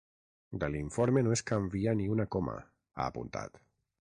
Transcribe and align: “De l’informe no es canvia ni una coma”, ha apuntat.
“De 0.63 0.69
l’informe 0.75 1.23
no 1.27 1.35
es 1.35 1.45
canvia 1.51 1.95
ni 1.99 2.09
una 2.15 2.27
coma”, 2.37 2.57
ha 2.95 3.07
apuntat. 3.11 3.63